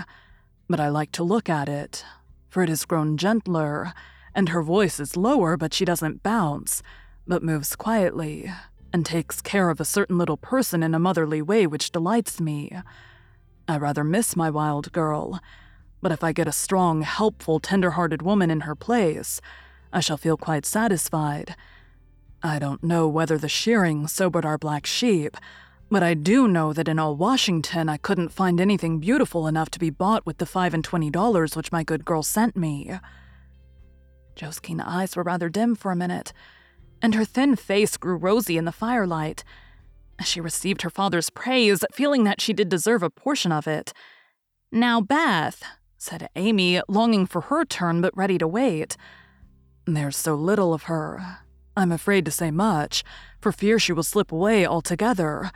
but 0.68 0.80
I 0.80 0.88
like 0.88 1.12
to 1.12 1.22
look 1.22 1.48
at 1.48 1.68
it, 1.68 2.04
for 2.48 2.62
it 2.62 2.68
has 2.68 2.84
grown 2.84 3.16
gentler 3.16 3.92
and 4.38 4.50
her 4.50 4.62
voice 4.62 5.00
is 5.00 5.16
lower, 5.16 5.56
but 5.56 5.74
she 5.74 5.84
doesn't 5.84 6.22
bounce, 6.22 6.80
but 7.26 7.42
moves 7.42 7.74
quietly, 7.74 8.48
and 8.92 9.04
takes 9.04 9.40
care 9.40 9.68
of 9.68 9.80
a 9.80 9.84
certain 9.84 10.16
little 10.16 10.36
person 10.36 10.80
in 10.80 10.94
a 10.94 10.98
motherly 11.00 11.42
way 11.42 11.66
which 11.66 11.90
delights 11.90 12.40
me. 12.40 12.70
I 13.68 13.76
rather 13.76 14.02
miss 14.02 14.34
my 14.34 14.48
wild 14.48 14.90
girl, 14.92 15.40
but 16.00 16.10
if 16.10 16.24
I 16.24 16.32
get 16.32 16.48
a 16.48 16.52
strong, 16.52 17.02
helpful, 17.02 17.60
tender 17.60 17.90
hearted 17.92 18.22
woman 18.22 18.50
in 18.50 18.60
her 18.60 18.74
place, 18.74 19.42
I 19.92 20.00
shall 20.00 20.16
feel 20.16 20.38
quite 20.38 20.64
satisfied. 20.64 21.54
I 22.42 22.58
don't 22.58 22.82
know 22.82 23.06
whether 23.06 23.36
the 23.36 23.48
shearing 23.48 24.06
sobered 24.06 24.46
our 24.46 24.56
black 24.56 24.86
sheep, 24.86 25.36
but 25.90 26.02
I 26.02 26.14
do 26.14 26.48
know 26.48 26.72
that 26.72 26.88
in 26.88 26.98
all 26.98 27.14
Washington 27.14 27.90
I 27.90 27.98
couldn't 27.98 28.30
find 28.30 28.58
anything 28.58 29.00
beautiful 29.00 29.46
enough 29.46 29.70
to 29.70 29.78
be 29.78 29.90
bought 29.90 30.24
with 30.24 30.38
the 30.38 30.46
five 30.46 30.72
and 30.72 30.84
twenty 30.84 31.10
dollars 31.10 31.54
which 31.54 31.72
my 31.72 31.82
good 31.82 32.06
girl 32.06 32.22
sent 32.22 32.56
me. 32.56 32.92
Jo's 34.34 34.60
keen 34.60 34.80
eyes 34.80 35.14
were 35.14 35.22
rather 35.22 35.48
dim 35.50 35.74
for 35.74 35.90
a 35.90 35.96
minute, 35.96 36.32
and 37.02 37.14
her 37.14 37.24
thin 37.24 37.54
face 37.56 37.98
grew 37.98 38.16
rosy 38.16 38.56
in 38.56 38.64
the 38.64 38.72
firelight. 38.72 39.44
She 40.24 40.40
received 40.40 40.82
her 40.82 40.90
father's 40.90 41.30
praise, 41.30 41.84
feeling 41.92 42.24
that 42.24 42.40
she 42.40 42.52
did 42.52 42.68
deserve 42.68 43.02
a 43.02 43.10
portion 43.10 43.52
of 43.52 43.66
it. 43.66 43.92
Now, 44.72 45.00
Beth, 45.00 45.62
said 45.96 46.28
Amy, 46.36 46.80
longing 46.88 47.26
for 47.26 47.42
her 47.42 47.64
turn 47.64 48.00
but 48.00 48.16
ready 48.16 48.38
to 48.38 48.48
wait. 48.48 48.96
There's 49.86 50.16
so 50.16 50.34
little 50.34 50.74
of 50.74 50.84
her. 50.84 51.38
I'm 51.76 51.92
afraid 51.92 52.24
to 52.24 52.30
say 52.30 52.50
much, 52.50 53.04
for 53.40 53.52
fear 53.52 53.78
she 53.78 53.92
will 53.92 54.02
slip 54.02 54.32
away 54.32 54.66
altogether, 54.66 55.50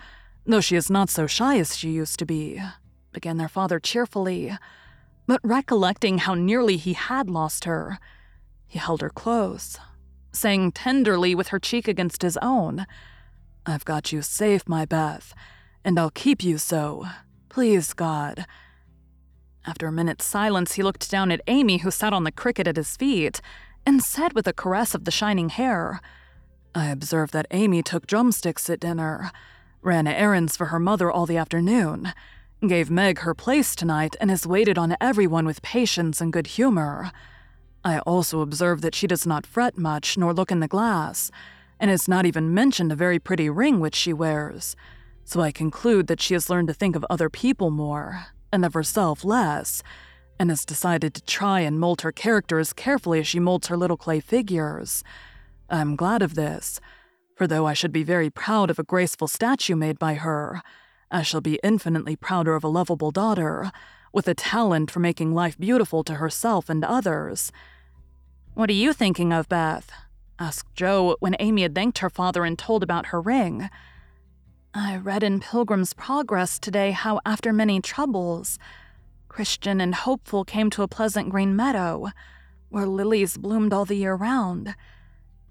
though 0.46 0.60
she 0.60 0.76
is 0.76 0.88
not 0.90 1.10
so 1.10 1.26
shy 1.26 1.58
as 1.58 1.76
she 1.76 1.90
used 1.90 2.18
to 2.20 2.26
be, 2.26 2.62
began 3.12 3.36
their 3.36 3.48
father 3.48 3.80
cheerfully. 3.80 4.56
But 5.26 5.40
recollecting 5.42 6.18
how 6.18 6.34
nearly 6.34 6.76
he 6.76 6.92
had 6.92 7.28
lost 7.28 7.64
her, 7.64 7.98
he 8.66 8.78
held 8.78 9.02
her 9.02 9.10
close, 9.10 9.78
saying 10.32 10.72
tenderly 10.72 11.34
with 11.34 11.48
her 11.48 11.58
cheek 11.58 11.86
against 11.88 12.22
his 12.22 12.38
own, 12.38 12.86
I've 13.64 13.84
got 13.84 14.12
you 14.12 14.22
safe, 14.22 14.68
my 14.68 14.84
Beth, 14.84 15.34
and 15.84 15.98
I'll 15.98 16.10
keep 16.10 16.42
you 16.42 16.58
so. 16.58 17.06
Please, 17.48 17.92
God. 17.92 18.46
After 19.64 19.86
a 19.86 19.92
minute's 19.92 20.24
silence, 20.24 20.72
he 20.72 20.82
looked 20.82 21.08
down 21.10 21.30
at 21.30 21.42
Amy, 21.46 21.78
who 21.78 21.90
sat 21.90 22.12
on 22.12 22.24
the 22.24 22.32
cricket 22.32 22.66
at 22.66 22.76
his 22.76 22.96
feet, 22.96 23.40
and 23.86 24.02
said 24.02 24.32
with 24.32 24.48
a 24.48 24.52
caress 24.52 24.94
of 24.94 25.04
the 25.04 25.10
shining 25.10 25.48
hair, 25.48 26.00
I 26.74 26.86
observed 26.86 27.32
that 27.34 27.46
Amy 27.50 27.82
took 27.82 28.06
drumsticks 28.06 28.68
at 28.70 28.80
dinner, 28.80 29.30
ran 29.82 30.06
errands 30.06 30.56
for 30.56 30.66
her 30.66 30.78
mother 30.78 31.10
all 31.10 31.26
the 31.26 31.36
afternoon, 31.36 32.12
gave 32.66 32.90
Meg 32.90 33.20
her 33.20 33.34
place 33.34 33.76
tonight, 33.76 34.16
and 34.20 34.30
has 34.30 34.46
waited 34.46 34.78
on 34.78 34.96
everyone 35.00 35.44
with 35.44 35.62
patience 35.62 36.20
and 36.20 36.32
good 36.32 36.46
humor. 36.48 37.12
I 37.84 37.98
also 38.00 38.40
observe 38.40 38.80
that 38.80 38.94
she 38.94 39.06
does 39.06 39.26
not 39.26 39.46
fret 39.46 39.76
much 39.76 40.16
nor 40.16 40.32
look 40.32 40.50
in 40.50 40.60
the 40.60 40.68
glass, 40.68 41.30
and 41.82 41.90
has 41.90 42.06
not 42.06 42.24
even 42.24 42.54
mentioned 42.54 42.92
a 42.92 42.96
very 42.96 43.18
pretty 43.18 43.50
ring 43.50 43.80
which 43.80 43.96
she 43.96 44.12
wears. 44.12 44.76
So 45.24 45.40
I 45.40 45.50
conclude 45.50 46.06
that 46.06 46.20
she 46.20 46.32
has 46.34 46.48
learned 46.48 46.68
to 46.68 46.74
think 46.74 46.94
of 46.94 47.04
other 47.10 47.28
people 47.28 47.70
more, 47.70 48.26
and 48.52 48.64
of 48.64 48.74
herself 48.74 49.24
less, 49.24 49.82
and 50.38 50.48
has 50.48 50.64
decided 50.64 51.12
to 51.14 51.24
try 51.24 51.58
and 51.58 51.80
mold 51.80 52.02
her 52.02 52.12
character 52.12 52.60
as 52.60 52.72
carefully 52.72 53.18
as 53.18 53.26
she 53.26 53.40
molds 53.40 53.66
her 53.66 53.76
little 53.76 53.96
clay 53.96 54.20
figures. 54.20 55.02
I'm 55.68 55.96
glad 55.96 56.22
of 56.22 56.36
this, 56.36 56.78
for 57.34 57.48
though 57.48 57.66
I 57.66 57.74
should 57.74 57.92
be 57.92 58.04
very 58.04 58.30
proud 58.30 58.70
of 58.70 58.78
a 58.78 58.84
graceful 58.84 59.26
statue 59.26 59.74
made 59.74 59.98
by 59.98 60.14
her, 60.14 60.62
I 61.10 61.22
shall 61.22 61.40
be 61.40 61.58
infinitely 61.64 62.14
prouder 62.14 62.54
of 62.54 62.62
a 62.62 62.68
lovable 62.68 63.10
daughter, 63.10 63.72
with 64.12 64.28
a 64.28 64.34
talent 64.34 64.88
for 64.92 65.00
making 65.00 65.34
life 65.34 65.58
beautiful 65.58 66.04
to 66.04 66.14
herself 66.14 66.70
and 66.70 66.84
others. 66.84 67.50
What 68.54 68.70
are 68.70 68.74
you 68.74 68.92
thinking 68.92 69.32
of, 69.32 69.48
Beth? 69.48 69.90
Asked 70.38 70.74
Jo 70.74 71.16
when 71.20 71.36
Amy 71.38 71.62
had 71.62 71.74
thanked 71.74 71.98
her 71.98 72.10
father 72.10 72.44
and 72.44 72.58
told 72.58 72.82
about 72.82 73.06
her 73.06 73.20
ring. 73.20 73.68
I 74.74 74.96
read 74.96 75.22
in 75.22 75.40
Pilgrim's 75.40 75.92
Progress 75.92 76.58
today 76.58 76.92
how, 76.92 77.20
after 77.26 77.52
many 77.52 77.80
troubles, 77.80 78.58
Christian 79.28 79.80
and 79.80 79.94
Hopeful 79.94 80.44
came 80.44 80.70
to 80.70 80.82
a 80.82 80.88
pleasant 80.88 81.28
green 81.28 81.54
meadow 81.54 82.08
where 82.70 82.86
lilies 82.86 83.36
bloomed 83.36 83.72
all 83.72 83.84
the 83.84 83.96
year 83.96 84.14
round. 84.14 84.74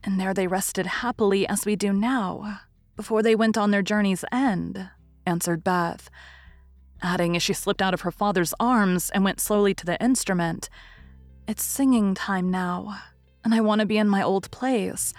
And 0.04 0.20
there 0.20 0.34
they 0.34 0.48
rested 0.48 0.88
happily 0.88 1.48
as 1.48 1.66
we 1.66 1.76
do 1.76 1.94
now, 1.94 2.62
before 2.96 3.22
they 3.22 3.36
went 3.36 3.58
on 3.58 3.70
their 3.70 3.84
journey's 3.84 4.26
end, 4.32 4.90
answered 5.26 5.64
Beth, 5.64 6.10
adding 7.02 7.36
as 7.36 7.44
she 7.44 7.54
slipped 7.54 7.82
out 7.82 7.94
of 7.94 8.02
her 8.02 8.12
father's 8.12 8.56
arms 8.60 9.12
and 9.12 9.24
went 9.24 9.40
slowly 9.40 9.76
to 9.76 9.86
the 9.86 10.04
instrument. 10.04 10.70
It's 11.48 11.64
singing 11.64 12.16
time 12.16 12.50
now, 12.50 13.00
and 13.44 13.54
I 13.54 13.62
want 13.62 13.82
to 13.82 13.88
be 13.88 13.98
in 13.98 14.08
my 14.08 14.22
old 14.22 14.50
place. 14.52 15.14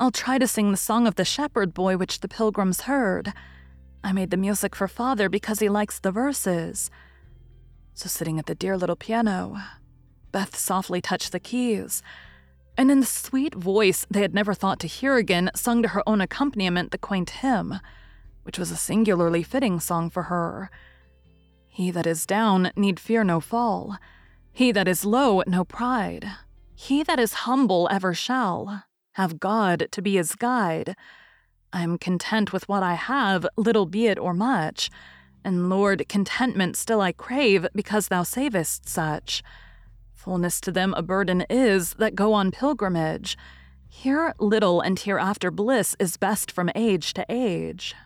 I'll 0.00 0.10
try 0.10 0.38
to 0.38 0.46
sing 0.46 0.70
the 0.70 0.76
song 0.76 1.06
of 1.06 1.16
the 1.16 1.24
shepherd 1.24 1.74
boy 1.74 1.96
which 1.96 2.20
the 2.20 2.28
pilgrims 2.28 2.82
heard. 2.82 3.32
I 4.04 4.12
made 4.12 4.30
the 4.30 4.36
music 4.36 4.76
for 4.76 4.86
father 4.86 5.28
because 5.28 5.58
he 5.58 5.68
likes 5.68 5.98
the 5.98 6.12
verses. 6.12 6.90
So, 7.94 8.08
sitting 8.08 8.38
at 8.38 8.46
the 8.46 8.54
dear 8.54 8.76
little 8.76 8.94
piano, 8.94 9.56
Beth 10.30 10.56
softly 10.56 11.00
touched 11.00 11.32
the 11.32 11.40
keys, 11.40 12.00
and 12.76 12.92
in 12.92 13.00
the 13.00 13.06
sweet 13.06 13.54
voice 13.54 14.06
they 14.08 14.20
had 14.20 14.34
never 14.34 14.54
thought 14.54 14.78
to 14.80 14.86
hear 14.86 15.16
again, 15.16 15.50
sung 15.56 15.82
to 15.82 15.88
her 15.88 16.08
own 16.08 16.20
accompaniment 16.20 16.92
the 16.92 16.98
quaint 16.98 17.30
hymn, 17.30 17.80
which 18.44 18.58
was 18.58 18.70
a 18.70 18.76
singularly 18.76 19.42
fitting 19.42 19.80
song 19.80 20.10
for 20.10 20.24
her. 20.24 20.70
He 21.66 21.90
that 21.90 22.06
is 22.06 22.24
down 22.24 22.70
need 22.76 23.00
fear 23.00 23.24
no 23.24 23.40
fall. 23.40 23.96
He 24.52 24.70
that 24.70 24.86
is 24.86 25.04
low, 25.04 25.42
no 25.46 25.64
pride. 25.64 26.30
He 26.80 27.02
that 27.02 27.18
is 27.18 27.42
humble 27.44 27.88
ever 27.90 28.14
shall 28.14 28.84
have 29.14 29.40
God 29.40 29.88
to 29.90 30.00
be 30.00 30.14
his 30.14 30.36
guide. 30.36 30.94
I 31.72 31.82
am 31.82 31.98
content 31.98 32.52
with 32.52 32.68
what 32.68 32.84
I 32.84 32.94
have, 32.94 33.44
little 33.56 33.84
be 33.84 34.06
it 34.06 34.16
or 34.16 34.32
much. 34.32 34.88
And 35.42 35.68
Lord, 35.68 36.08
contentment 36.08 36.76
still 36.76 37.00
I 37.00 37.10
crave, 37.10 37.66
because 37.74 38.06
thou 38.06 38.22
savest 38.22 38.88
such. 38.88 39.42
Fullness 40.14 40.60
to 40.60 40.70
them 40.70 40.94
a 40.96 41.02
burden 41.02 41.44
is 41.50 41.94
that 41.94 42.14
go 42.14 42.32
on 42.32 42.52
pilgrimage. 42.52 43.36
Here 43.88 44.32
little 44.38 44.80
and 44.80 45.00
hereafter 45.00 45.50
bliss 45.50 45.96
is 45.98 46.16
best 46.16 46.52
from 46.52 46.70
age 46.76 47.12
to 47.14 47.26
age. 47.28 47.96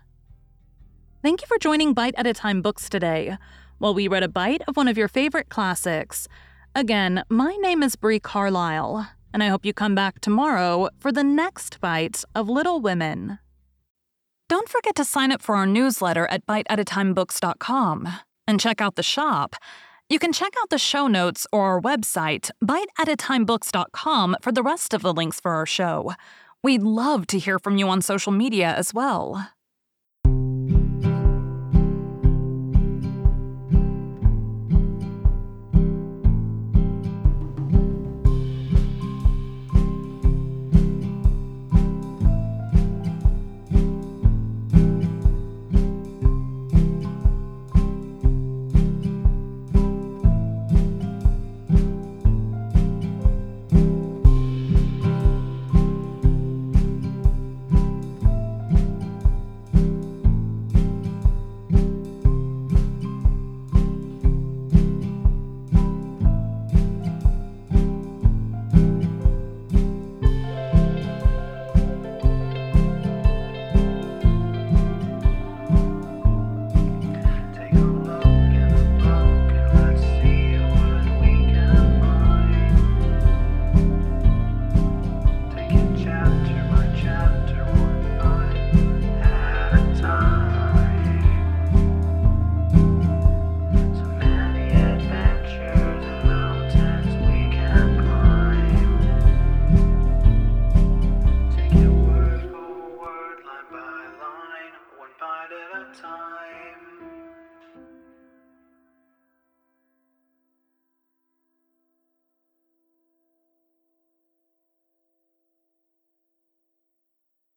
Thank 1.20 1.42
you 1.42 1.46
for 1.46 1.58
joining 1.58 1.92
Bite 1.92 2.14
at 2.16 2.26
a 2.26 2.32
Time 2.32 2.62
Books 2.62 2.88
today, 2.88 3.36
while 3.76 3.92
we 3.92 4.08
read 4.08 4.22
a 4.22 4.28
bite 4.28 4.62
of 4.66 4.78
one 4.78 4.88
of 4.88 4.96
your 4.96 5.08
favorite 5.08 5.50
classics. 5.50 6.26
Again, 6.74 7.24
my 7.28 7.54
name 7.56 7.82
is 7.82 7.96
Bree 7.96 8.20
Carlile, 8.20 9.08
and 9.32 9.42
I 9.42 9.48
hope 9.48 9.64
you 9.64 9.72
come 9.72 9.94
back 9.94 10.20
tomorrow 10.20 10.88
for 10.98 11.12
the 11.12 11.24
next 11.24 11.80
bite 11.80 12.24
of 12.34 12.48
Little 12.48 12.80
Women. 12.80 13.38
Don't 14.48 14.68
forget 14.68 14.94
to 14.96 15.04
sign 15.04 15.32
up 15.32 15.42
for 15.42 15.54
our 15.56 15.66
newsletter 15.66 16.26
at 16.26 16.46
biteatatimebooks.com 16.46 18.08
and 18.46 18.60
check 18.60 18.80
out 18.80 18.96
the 18.96 19.02
shop 19.02 19.56
you 20.12 20.18
can 20.18 20.34
check 20.34 20.52
out 20.60 20.68
the 20.68 20.76
show 20.76 21.06
notes 21.06 21.46
or 21.52 21.62
our 21.62 21.80
website, 21.80 22.50
biteatatimebooks.com, 22.62 24.36
for 24.42 24.52
the 24.52 24.62
rest 24.62 24.92
of 24.92 25.00
the 25.00 25.14
links 25.14 25.40
for 25.40 25.52
our 25.52 25.64
show. 25.64 26.12
We'd 26.62 26.82
love 26.82 27.26
to 27.28 27.38
hear 27.38 27.58
from 27.58 27.78
you 27.78 27.88
on 27.88 28.02
social 28.02 28.30
media 28.30 28.74
as 28.74 28.92
well. 28.92 29.48